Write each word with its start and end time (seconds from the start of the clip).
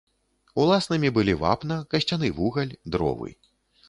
Уласнымі 0.61 1.11
былі 1.17 1.35
вапна, 1.43 1.77
касцяны 1.91 2.31
вугаль, 2.39 2.73
дровы. 2.97 3.29